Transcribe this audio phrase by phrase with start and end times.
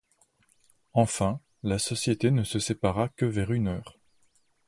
[0.93, 3.99] Enfin, la société ne se sépara que vers une heure.